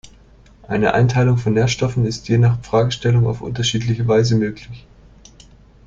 Eine 0.67 0.95
Einteilung 0.95 1.37
von 1.37 1.53
Nährstoffen 1.53 2.07
ist 2.07 2.27
je 2.27 2.39
nach 2.39 2.59
Fragestellung 2.65 3.27
auf 3.27 3.41
unterschiedliche 3.41 4.07
Weise 4.07 4.35
möglich. 4.35 4.87